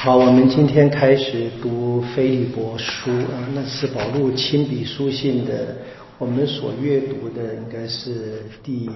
[0.00, 5.76] 好，我们今天开始读《菲利伯书》啊，那是保禄亲笔书信的。
[6.18, 8.88] 我们所阅读的应该是第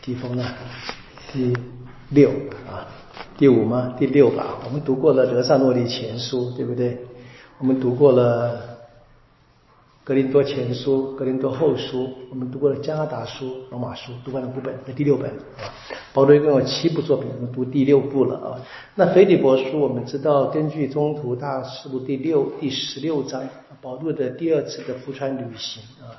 [0.00, 0.42] 几封呢？
[1.30, 1.54] 第
[2.08, 2.30] 六
[2.66, 2.88] 啊，
[3.36, 3.94] 第五吗？
[3.98, 4.56] 第六吧。
[4.64, 6.96] 我们读过了《德萨诺利前书》，对不对？
[7.58, 8.77] 我们读过了。
[10.08, 15.68] 格林多前书、格林多后书，我们读过了加拿大书、罗马书，读完了五本，这第六本啊。
[16.14, 18.56] 保罗一共有七部作品，我们读第六部了啊。
[18.94, 23.46] 那腓立伯书，我们知道根据中途大事录第六、第十六章，
[23.82, 26.16] 保罗的第二次的浮船旅行啊，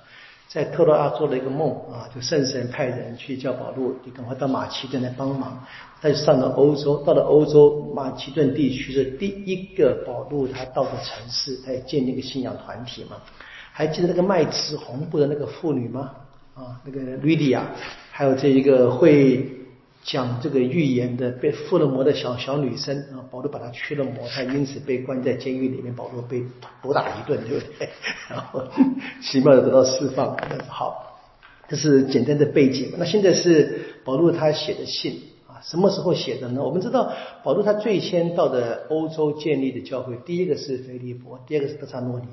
[0.48, 5.66] 在特洛阿做了一个梦啊，就圣神派人去叫保罗，你赶快到马其顿来帮忙。
[6.00, 13.18] 他就上了欧洲，到了欧洲马其顿地区的第一个保罗他到的城市，他也建立一个信仰团体嘛。
[13.80, 16.12] 还记得那个卖紫红布的那个妇女吗？
[16.54, 17.66] 啊，那个吕迪亚，
[18.12, 19.50] 还有这一个会
[20.04, 26.44] 讲这个预言的被附了魔的小小女生啊，保罗把她驱了魔，她因此被关在监狱里面，保罗被
[26.82, 27.88] 毒打一顿，对不对？
[28.30, 28.62] 然后
[29.22, 30.36] 奇妙的得到释放。
[30.68, 31.18] 好，
[31.70, 32.92] 这是简单的背景。
[32.98, 36.62] 那现在是保罗他写的信啊，什么时候写的呢？
[36.62, 37.14] 我们知道
[37.46, 42.26] 保罗他最先到的欧洲建立的教会，第一个是腓利伯，第二个是德萨诺尼。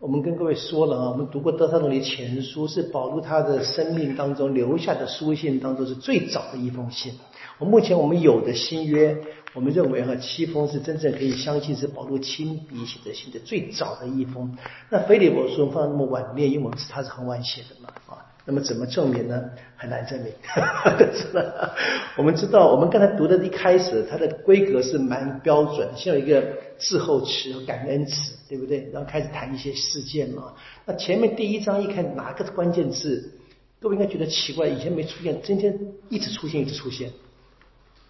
[0.00, 7.14] 我们跟各位说了啊，我们读过德萨罗尼前书，是保罗他的生命当中留下的书信当中是最早的一封信。
[7.58, 9.16] 我目前我们有的新约，
[9.54, 14.58] 我们认为哈七封是真正可以相信是保罗亲笔写的信的最早的一封。
[14.90, 18.23] 那腓利伯书放那么晚念，因为我们是他是很晚写的嘛啊。
[18.46, 19.42] 那么怎么证明呢？
[19.74, 20.30] 很难证明。
[22.18, 26.44] 我们知道，我们刚才读的一开始，它的规格是蛮标准，先有一个
[26.78, 28.86] 滞后词、感恩词，对不对？
[28.92, 30.52] 然后开始谈一些事件嘛。
[30.84, 33.32] 那前面第一章一看哪个关键字，
[33.80, 35.78] 各位应该觉得奇怪，以前没出现，今天
[36.10, 37.10] 一直出现，一直出现。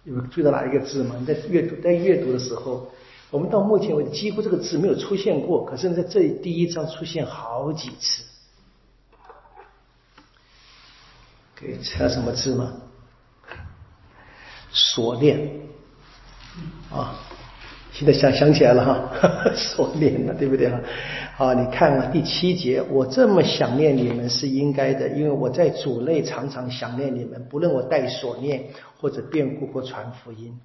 [0.03, 1.15] 有注意到哪一个字吗？
[1.17, 2.91] 你在阅读在阅读的时候，
[3.31, 8.21] 我们到目前为止几乎这个字没有出现过，可是在这里第一章出现好几次。
[11.55, 12.73] 可以猜什么字吗？
[14.71, 15.39] 锁链
[16.91, 17.15] 啊！
[17.93, 20.77] 现在想想起来了哈， 锁链了，对不对哈？
[21.37, 28.65] 好，你看啊，第七节，我这么想念你们是应该的，因为我在主内常常想念你们，不论我带锁链
[28.99, 30.59] 或者变故或传福音。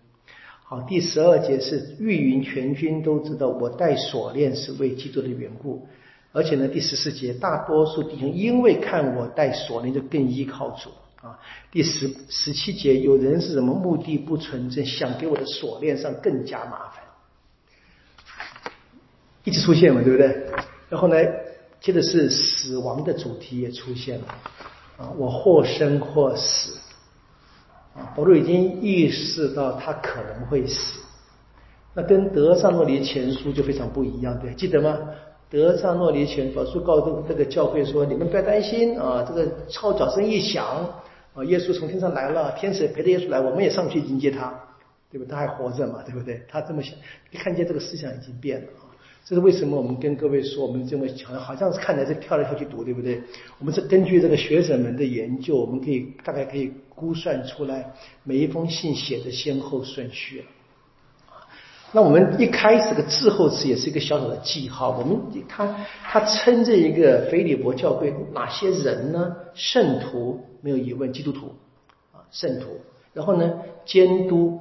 [0.65, 5.87] 好，第十二节是御云全军都知道我带锁链是为基督的缘故。
[6.33, 11.37] 而且呢，第十四节，大多数弟兄因为看我带锁链，就更依靠主啊。
[11.73, 17.03] 第十十七节，有人是什么目的不纯正，想给我的锁链上更加麻烦，
[19.43, 20.47] 一直出现嘛，对不对？
[20.89, 21.17] 然后呢，
[21.81, 24.27] 接着是死亡的主题也出现了
[24.99, 26.79] 啊，我或生或死
[27.97, 28.15] 啊。
[28.17, 31.01] 保罗已经意识到他可能会死，
[31.93, 34.97] 那跟德萨诺尼前书就非常不一样，对，记得吗？
[35.51, 40.65] 德萨诺尼前书告诉这个教会说：“你们不要担心啊，这个号角声一响
[41.35, 44.55] 啊，耶稣从天上来了，天使陪着耶稣来，我们也上去迎接他，
[45.11, 45.27] 对吧？
[45.29, 46.41] 他还活着嘛，对不对？
[46.47, 46.95] 他这么想，
[47.33, 48.95] 一看见这个思想已经变了啊！
[49.25, 49.77] 这是为什么？
[49.77, 53.21] 我们跟各位说，我们这么强，好像是看来是跳来跳去读，对不对？
[53.59, 60.45] 我们是根据这个学者们的研究，我们可以大概可以估算出来每一封信写的先后顺序。”
[61.93, 64.97] 那我们一开始的滞后词也是一个小小的记号。
[64.97, 65.19] 我们
[65.49, 65.75] 他
[66.05, 69.35] 他称这一个腓利伯教会哪些人呢？
[69.55, 71.53] 圣徒没有疑问，基督徒
[72.13, 72.81] 啊，圣徒。
[73.13, 73.53] 然后呢，
[73.85, 74.61] 监督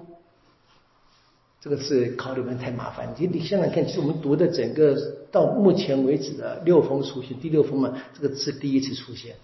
[1.61, 3.13] 这个字考虑的太麻烦。
[3.15, 4.95] 你你现在看，其实我们读的整个
[5.31, 9.35] 到目前为止的六封书信，第六封嘛，这个字第一次出现。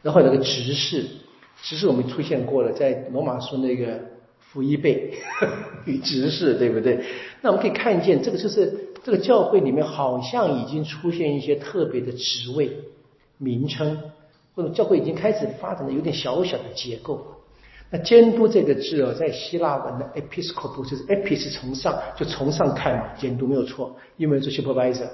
[0.00, 1.04] 然后那个执事，
[1.62, 4.00] 执事我们出现过了，在罗马书那个。
[4.52, 5.14] 福一倍
[5.84, 7.04] 与执事，对不对？
[7.40, 12.72] 那我们可以看见，这个就是这个教会里面好像已经出现一些特别的职位
[13.38, 13.96] 名称，
[14.56, 17.24] 或者教会已经开始发展的有点小小的结构。
[17.90, 25.08] 那监督这个字哦，在希腊文的 episcopal 就是 epis 从上，就从上看嘛，监督没有错，英文是 supervisor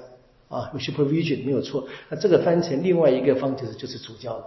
[0.49, 1.87] 啊，有 supervision 没有错。
[2.09, 4.47] 那这个翻成另外一个方就是就是主教了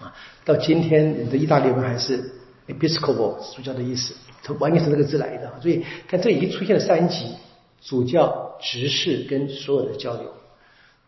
[0.00, 0.14] 啊。
[0.44, 2.32] 到今天你的意大利文还是。
[2.68, 5.52] Episcopal 主教的意思，它完全是这个字来的。
[5.60, 7.34] 所以看这已经出现了三级
[7.80, 10.30] 主教、执事跟所有的交流。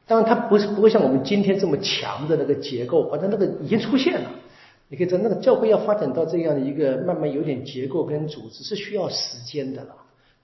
[0.06, 4.30] 当然，它不是不会像我们今天这么强的那个结构，反正那个已经出现了。
[4.88, 9.94] 你可以知道，那个教会要发展到这样的一个慢慢有点结构跟组织，是需要时间的了。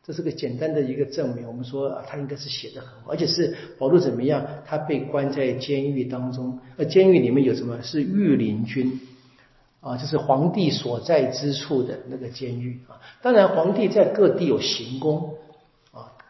[0.04, 1.44] 这是个简单的一个证明。
[1.48, 4.46] 我们说啊，他应该是写的很好，而且是保罗怎么样？
[4.64, 7.82] 他被关在监狱当中，而监狱里面有什么？
[7.82, 9.00] 是御林军。
[9.86, 12.98] 啊，就是皇帝所在之处的那个监狱啊。
[13.22, 15.34] 当然，皇帝在各地有行宫。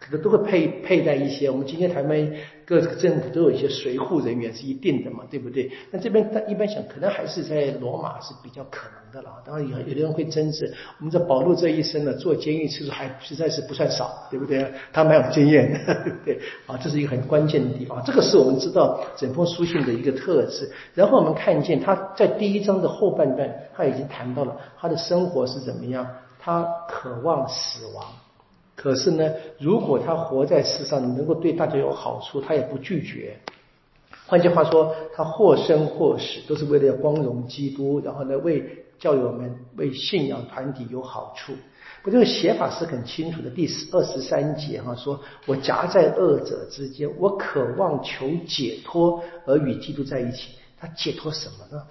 [0.06, 2.32] 可能都会佩佩戴一些，我们今天台湾
[2.64, 5.70] 各政府都有一些随护人员是一定的嘛，对不对？
[5.90, 9.42] 那这边他一般想，可能还是在罗马是比较可能的了。
[9.44, 14.64] 当然有有的人会争执，我们这保罗这一生呢，做监狱次数还实在是不算少，对不对？
[14.92, 16.38] 他蛮有经验的， 对？
[16.66, 18.02] 啊，这是一个很关键的地方。
[18.04, 20.70] 这个是我们知道整封书信的一个特质。
[20.94, 26.06] 然后我们看见他在第一章的后半段，他已经谈到了他的生活是怎么样，
[26.38, 28.04] 他渴望死亡。
[28.76, 33.36] 可是呢，如果他活在世上，能够对大家有好处，他也不拒绝。
[34.26, 41.54] 换句话说，他或生或死，都是为了要光荣基督，然后呢，为教友们、为信仰团体有好处。
[42.02, 43.48] 不，这个写法是很清楚的。
[43.48, 50.52] 第十二十三节哈，说我夹在二者之间，我渴望求解脱而与基督在一起。
[50.78, 51.82] 他解脱什么呢？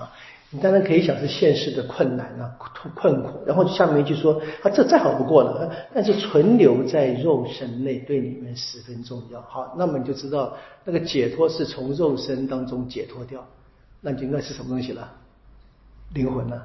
[0.00, 0.12] 啊？
[0.50, 2.56] 你当然可以想是现实的困难啊，
[2.94, 3.44] 困苦。
[3.46, 5.70] 然后下面一句说，啊，这再好不过了。
[5.92, 9.42] 但是存留在肉身内，对你们十分重要。
[9.42, 13.46] 好，那么你就知道那个解脱是从肉身当中解脱掉，
[14.00, 15.12] 那就应该是什么东西了？
[16.14, 16.62] 灵魂呢，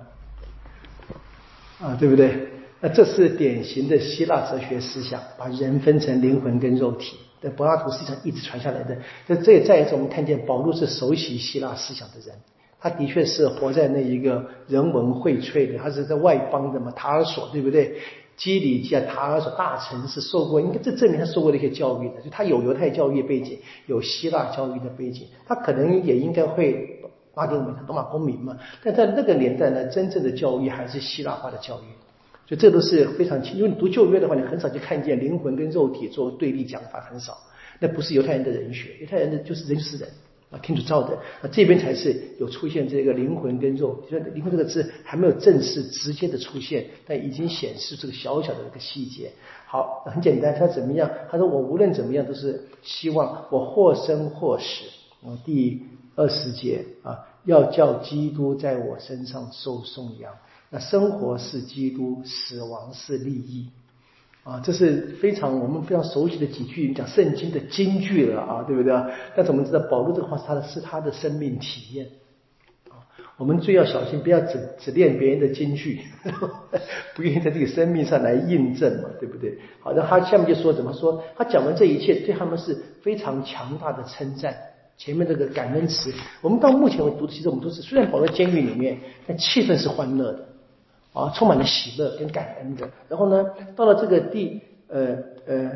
[1.81, 2.47] 啊，对不对？
[2.79, 7.17] 那这是典型的希腊哲学思想，把人分成灵魂跟肉体。
[7.41, 8.97] 在柏拉图思想一直传下来的。
[9.27, 12.37] 这这也再一次我们看见保罗是熟悉希腊思想的人。
[12.83, 17.95] 他的确是活在那一个人文荟萃的，他是在外邦的嘛，塔尔索对不对？
[18.35, 26.99] 基里基亚，塔尔索大城市受过，应该这证明他受过那些教育的，就他有犹太教育背景，有希腊教育的背景，他可能也应该会
[27.35, 28.57] 拉丁文，罗马公民嘛。
[28.83, 31.87] 但在那个年代呢，真正的教育还是希腊化的教育，
[32.45, 33.55] 所以这都是非常清。
[33.55, 37.37] 因为你读旧约的话，你很少去看见灵魂跟肉体做对立讲法，很少。
[37.79, 40.09] 那不是犹太人的人学，犹太人的就是人就是人。
[40.53, 43.99] 啊，天主造的，那这边才是有出现这个灵魂跟肉。
[44.03, 49.31] 就是灵魂这个字还没有正式直接的出现，但已经显示这个小小的一个细节。
[49.65, 51.09] 好，很简单，他怎么样？
[51.31, 54.85] 他说我无论怎么样都是希望我或生或死。
[55.25, 55.81] 啊，第
[56.15, 60.31] 二十节啊，要叫基督在我身上受颂扬。
[60.69, 63.69] 那生活是基督，死亡是利益。
[64.43, 68.93] 啊，这是非常我们非常熟悉的几句讲圣经的金句了啊，对不对？
[69.35, 72.07] 但是我们知道保罗这个话是他的是他的生命体验
[72.89, 73.07] 啊。
[73.37, 76.01] 我们最要小心，不要只只练别人的金句，
[77.15, 79.57] 不愿意在这个生命上来印证嘛，对不对？
[79.79, 81.23] 好，那他下面就说怎么说？
[81.37, 84.53] 他讲完这一切，对他们是非常强大的称赞。
[84.97, 90.49] 前面这个感恩词，我们到目前为止读的，其实我们都是虽然保罗监狱里面，但气氛是欢乐的。
[91.13, 92.89] 啊，充满了喜乐跟感恩的。
[93.07, 93.45] 然后呢，
[93.75, 95.15] 到了这个第呃
[95.45, 95.71] 呃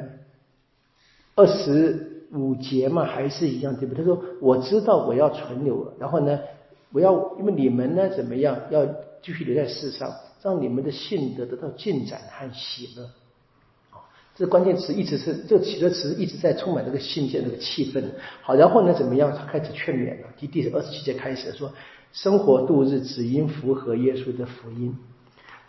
[1.35, 4.03] 二十五节嘛，还是一样，对不对？
[4.03, 6.39] 他说：“我知道我要存留，然后呢，
[6.91, 8.83] 我要因为你们呢怎么样，要
[9.21, 10.11] 继续留在世上，
[10.41, 13.03] 让你们的性德得到进展和喜乐。”
[13.95, 14.01] 啊，
[14.35, 18.03] 这关键词一直是这个喜乐词一直在充满这个信件这个气氛。
[18.41, 19.31] 好，然后呢怎么样？
[19.31, 20.27] 他开始劝勉了。
[20.39, 21.71] 第第二十七节开始说
[22.11, 24.97] ：“生活度日只因符合耶稣的福音。”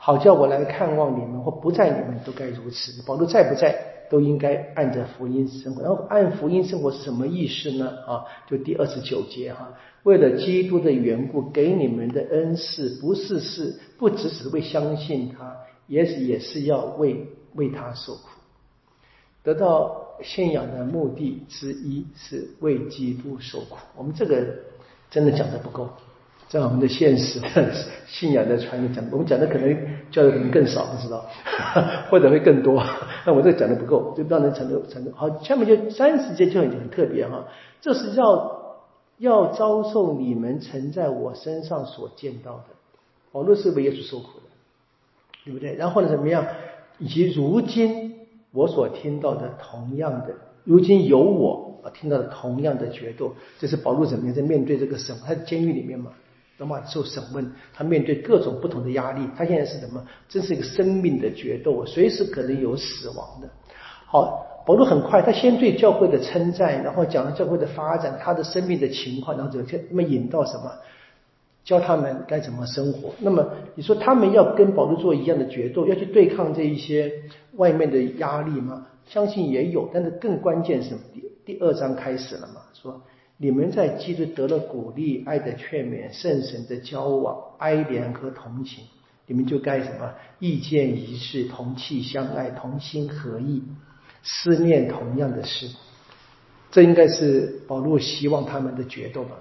[0.01, 3.03] 好叫我来看望你们，或不在你们都该如此。
[3.03, 3.77] 保罗在不在，
[4.09, 5.83] 都应该按着福音生活。
[5.83, 7.91] 然后按福音生活是什么意思呢？
[8.07, 9.75] 啊，就第二十九节哈，
[10.05, 15.55] 为了基督的缘故，给你们的恩赐，不是是不只是为相信他，
[15.89, 18.29] 也是也是要为为他受苦。
[19.43, 23.77] 得到信仰的目的之一是为基督受苦。
[23.97, 24.47] 我们这个
[25.11, 25.89] 真的讲的不够。
[26.49, 27.71] 在我们的现实的
[28.07, 29.77] 信仰的传讲，我们讲的可能
[30.11, 31.27] 教的可能更少，不知道，
[32.09, 32.83] 或者会更多。
[33.27, 35.29] 那我这讲的不够，就让人程度程度好。
[35.41, 37.45] 下面就三十节就已经很特别哈，
[37.83, 38.79] 这是要
[39.19, 42.65] 要遭受你们曾在我身上所见到的。
[43.31, 44.49] 保罗是为耶稣受苦的，
[45.45, 45.75] 对不对？
[45.75, 46.47] 然后呢，怎么样？
[46.99, 55.37] 以及如今我所听到的同样的，如今有我啊听到的同样的决斗，这是保罗怎么样在面对这个审判？
[55.37, 56.13] 他监狱里面嘛。
[56.59, 60.05] 那么受审问，他面对各种不同的压力，他现在是什么？
[60.29, 63.49] 这是一个生命的决斗，随时可能有死亡的。
[64.07, 70.73] 好，保罗很快，他先对教会的称赞，然后讲了教会的发展，他的生命的情况，然后就那么引到什么？
[71.65, 73.15] 教他们该怎么生活。
[73.21, 77.13] 那么你说他们要跟保罗做一样的决斗，要去对抗这一些
[77.57, 78.87] 外面的压力吗？
[79.07, 83.01] 相信也有，但是更关键是第第二章开始了嘛，说。
[83.41, 88.85] 你们在基督得了鼓励、爱的劝勉、圣神的交往、哀怜和同情，
[89.27, 90.13] 你们就该什么？
[90.41, 93.63] 意见一致，同气相爱，同心合意，
[94.25, 95.69] 思念同样的事。
[96.73, 99.37] 这应该是保罗希望他们的决斗吧？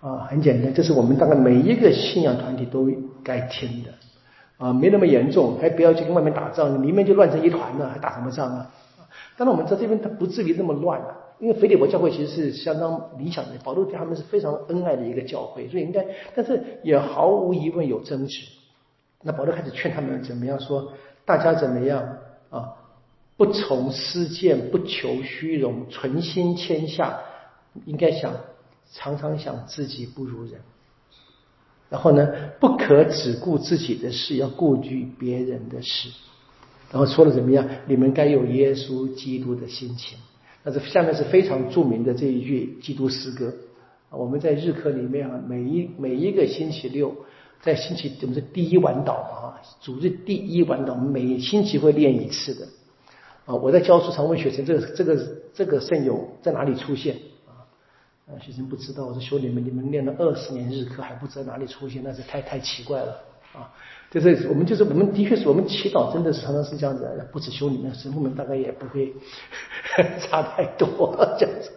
[0.00, 2.90] 啊，很简单，这是我们大概每一个信仰团体都
[3.22, 3.90] 该听的
[4.56, 8.70] 啊，没那么严重，还不要去跟外面打仗，里面就乱成一团了，还打什么仗啊？
[9.36, 18.40] 当然我们在这边，它不至于那么乱啊，因为腓利伯教会其实是相当理想的，保罗对他们是非常恩爱的一个教会，所以应该，但是也毫无疑问有争执。
[19.22, 20.92] 那保罗开始劝他们怎么样说，
[21.24, 22.18] 大家怎么样
[22.50, 22.72] 啊？
[23.36, 27.18] 不从私见，不求虚荣，存心谦下，
[27.84, 28.32] 应该想
[28.92, 30.52] 常常想自己不如人。
[31.90, 32.26] 然后呢，
[32.58, 36.08] 不可只顾自己的事，要顾及别人的事。
[36.90, 37.68] 然后说了怎么样？
[37.86, 40.18] 你们该有耶稣基督的心情。
[40.66, 43.54] 那这下面是非常著名的这一句基督诗歌。
[44.10, 47.14] 我们在日课里面啊，每一每一个星期六，
[47.62, 52.66] 在星期我们是第一晚祷嘛啊，主日第一晚祷，我们每星期会练一次的。
[53.44, 57.14] 啊，我在教书常问学生，这个这个这个圣友在哪里出现？
[58.26, 59.06] 啊，学生不知道。
[59.06, 63.22] 我说兄弟们，你们练了二十年日课还不知道哪里出现，那是太太奇怪了。
[63.54, 63.72] 啊，
[64.18, 69.12] 就是我们就是我们的确是我们祈祷真的是常常是这样子，不止修女们神父们大概也不会
[70.18, 71.70] 差太多这样子。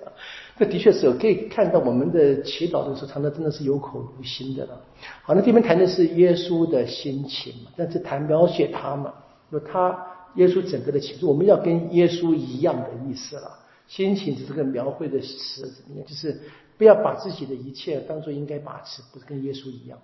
[0.58, 4.82] 这的确是可以看到我们的祈祷的时候，常常真的是有口无心的了。
[5.24, 9.14] 好，那这边谈的是耶稣的心情，但是谈描写他嘛，
[9.50, 13.52] 说他耶稣整个的情绪，我们要跟耶稣一样的意思了。
[13.88, 15.70] 心情是这个描绘的词？
[16.08, 16.40] 就是
[16.78, 20.00] 不要把自己的一切当做应该把持，不是跟耶稣一样。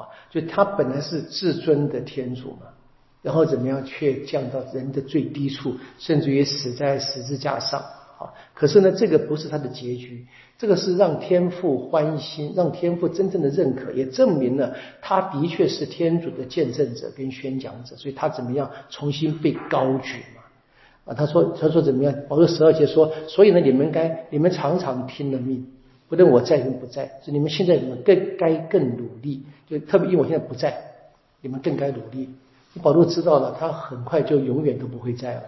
[0.00, 2.68] 啊，就他本来是至尊的天主嘛，
[3.22, 7.82] 然后怎么样却降到人的最低处，甚至于死在十字架上。
[8.18, 10.26] 啊，可是呢，这个不是他的结局，
[10.58, 20.42] 这个是让天父欢心，让天父真正的认可，也证明了他的确是天主的见证者跟宣讲者，所以他怎么样重新被高举嘛？
[21.04, 22.12] 啊，他说他说怎么样？
[22.28, 25.64] 保罗十二节说，所以呢，你们该你们常常听了命。
[26.08, 30.74] 不论我在跟不在，是你们现在你们更该更努力，就特别因为我现在不在，
[31.42, 32.28] 你们更该努力。
[32.82, 35.42] 保罗知道了，他很快就永远都不会在了。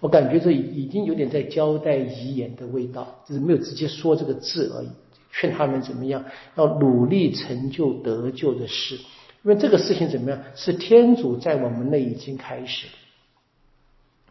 [0.00, 4.88] 我感觉这已经有点在交代遗言的味道，只是没有直接说这个字而已，
[5.32, 6.24] 劝他们怎么样
[6.56, 8.96] 要努力成就得救的事，
[9.42, 12.86] 因为这个事情怎么样是天主在我们内已经开始。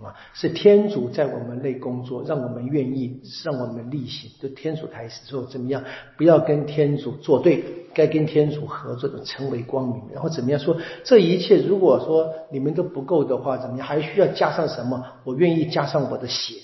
[0.06, 4.32] 啊，是天主在我们内工作，让我们愿意，让我们力行。
[4.40, 5.84] 就天主开始说怎么样？
[6.18, 10.02] 不要跟天主作对，该跟天主合作的，成为光明。
[10.14, 10.78] 然后怎么样说？
[11.04, 13.88] 这一切如果说你们都不够的话，怎么样？
[13.88, 15.06] 还需要加上什么？
[15.24, 16.56] 我愿意加上我的血。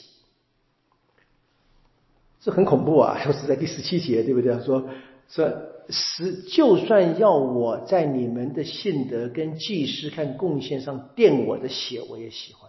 [2.39, 3.19] 这很恐怖啊！
[3.25, 4.57] 就是在第十七节，对不对？
[4.63, 4.85] 说
[5.27, 5.51] 说
[5.89, 12.66] 十，就算要我在你们的信德跟祭司看贡献上垫我的血，我也喜欢。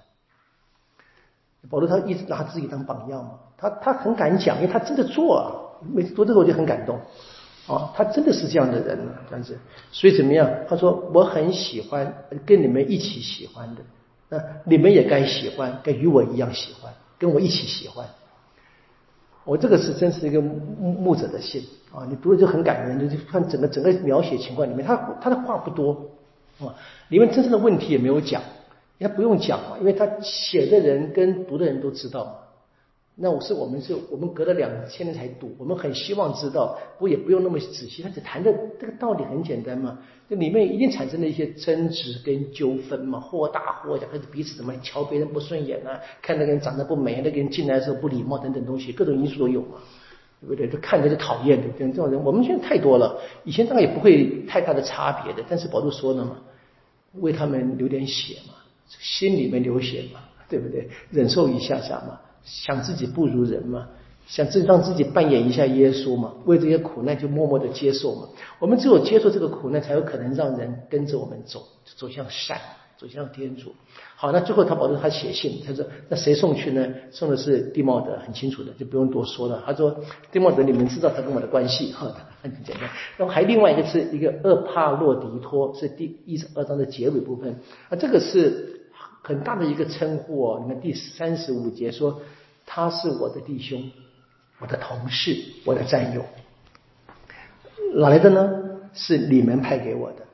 [1.69, 5.53] 保罗他一直拿自己当榜样嘛，他他很敢讲，因为他真的做啊。
[5.95, 6.99] 每次读这个我就很感动
[7.69, 8.99] 啊，他真的是这样的人
[9.31, 9.57] 这样子。
[9.93, 10.51] 所以怎么样？
[10.69, 12.13] 他说我很喜欢
[12.45, 13.83] 跟你们一起喜欢的，
[14.29, 18.07] 那你们也该喜欢，该与我一样喜欢，跟我一起喜欢。
[19.45, 21.63] 我这个是真是一个牧牧者的信
[21.95, 25.93] 啊，你读了就很感人，你就看整个整个描写情况里面，他他的话不多
[26.61, 26.75] 啊，
[27.09, 28.43] 里面真正的问题也没有讲。
[28.99, 32.33] 他不用讲嘛，因为他写的人跟读的人都知道嘛。
[33.21, 38.01] 那我是我们是我们隔了两千年才读，我们很希望知道，不也不用那么仔细。
[38.01, 39.99] 他只谈的这个道理很简单嘛，
[40.31, 49.79] 这里面一定产生了一些争执跟纠纷嘛，或大或小，开始彼此怎么瞧别人不顺眼啊，看那个人长得不美，那个人进来的时候不礼貌等等东西，各种因素都有嘛，
[50.41, 50.69] 对不对？
[50.69, 56.37] 就看着就讨厌的，这种人我们现在太多了，以前当然也不会太大的差别的，但是保罗说了嘛，
[57.15, 58.55] 为他们流点血嘛。
[58.89, 60.89] 心里面流血嘛，对不对？
[61.11, 63.89] 忍受一下下嘛，想自己不如人嘛，
[64.27, 68.29] 想自让自己扮演一下耶稣嘛，为这些苦难就默默的接受嘛。
[68.59, 71.67] 我们只有接受这个苦难，才有可能让人跟着我们走，
[71.97, 72.59] 走向善，
[72.99, 73.75] 走向天主。
[74.17, 76.89] 好，那最后他保证他写信，他说那谁送去呢？
[77.11, 79.63] 送的是蒂茂德，很清楚的，就不用多说了。
[79.65, 79.97] 他说
[80.33, 82.91] 蒂茂德，你们知道他跟我的关系 哈，很简单。
[83.17, 88.75] 然后还另外一个是一个厄帕洛迪托，是第一十二章的结尾部分啊，这个是。
[89.29, 92.23] 很大的一个称呼哦，你看第三十五节说
[92.65, 93.91] 他是我的弟兄，
[94.59, 96.25] 我的同事，我的战友，
[97.93, 98.51] 哪来的呢？
[98.95, 100.25] 是你们派给我的，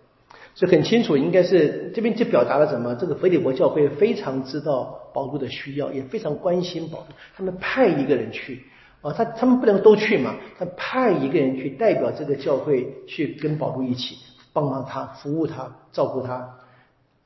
[0.55, 2.95] 所以很清楚，应该是这边就表达了什么？
[2.95, 8.63] 这个腓利伯教会非常知道保罗的需要，也非常关心保罗，他们派一个人去
[9.03, 14.19] 啊，他他们不能都去嘛，他派一个人去代表这个教会去跟保罗一起
[14.53, 16.49] 帮忙他，服务他，照顾他。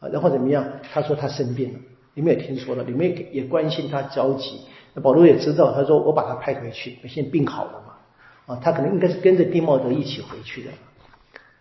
[0.01, 0.65] 啊，然后怎么样？
[0.93, 1.79] 他说他生病了，
[2.15, 4.61] 你们也听说了，你们也也关心他着急。
[4.95, 8.55] 那保罗也知道，他说我把他派回去，现在病好了嘛。
[8.55, 10.71] 啊，他可能应该是跟着丁茂德一起回去的。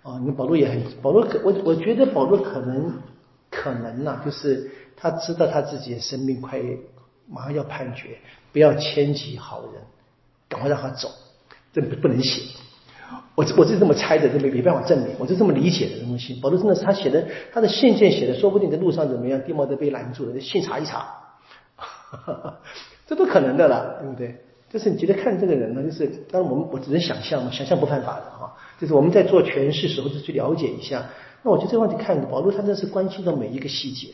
[0.03, 2.94] 啊，你保罗也很，保罗可我我觉得保罗可能
[3.50, 6.62] 可能呐，就是他知道他自己的生命快
[7.27, 8.17] 马上要判决，
[8.53, 9.82] 不要牵及好人，
[10.48, 11.10] 赶快让他走，
[11.74, 12.41] 这不能写。
[13.36, 16.34] 我我是这么猜的，这没没办法证明，我是这么理解的东西。
[16.42, 21.08] 保罗真的是他写的，他的信件写的，说不定在路上怎么样，地貌都被拦住了，信查一查，
[23.08, 24.36] 这都可能的了，对不对？
[24.70, 28.52] 就是你觉得看这个人呢，就是当然我们我只能想象嘛，想象不犯法的啊。
[28.80, 31.06] 就是我们在做诠释时候，就去了解一下。
[31.44, 34.10] 那我觉得这个问题看，保罗他真是关心到每一个细节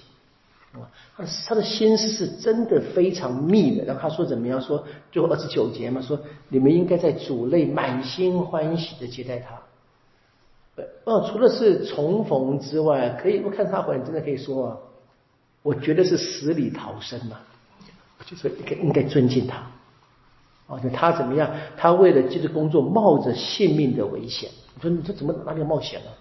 [0.74, 3.86] 啊，他他的心思是真的非常密的。
[3.86, 4.60] 然后他说怎么样？
[4.60, 9.62] 说最后二十九节嘛，说你们应该在主内满心欢喜的接待他。
[11.06, 14.78] 呃，除了是重逢之外，可以我看他回来真的可以说啊，
[15.62, 17.38] 我觉得是死里逃生嘛，
[18.26, 19.58] 就是应该应该尊敬他。
[20.66, 21.52] 啊，就他怎么样？
[21.78, 24.50] 他为了这个工作冒着性命的危险。
[24.74, 26.08] 你说你这怎么哪里冒险呢？
[26.10, 26.18] 啊，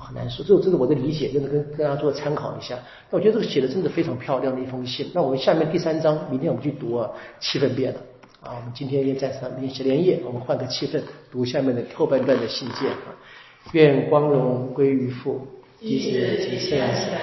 [0.00, 0.44] 很难说。
[0.44, 2.78] 这这是我的理解，就是跟跟大家做参考一下。
[3.10, 5.10] 那我觉得这个写的真的非常漂亮的一封信。
[5.14, 8.00] 那我们下面第三章，明天我们去读啊，气氛变了。
[8.40, 13.14] 啊，我们今天也在上面写连夜，我们换个气氛，读下面的后半段的信件啊。
[13.72, 15.46] 愿光荣归于父，
[15.80, 17.18] 及子及圣神，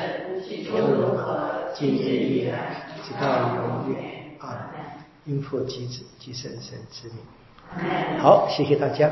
[0.65, 2.59] 永永和，今日依然，
[3.03, 4.03] 直到永远。
[4.39, 4.71] 啊。
[5.25, 7.17] 因父及子及圣神之名。
[8.19, 9.09] 好，谢谢大家。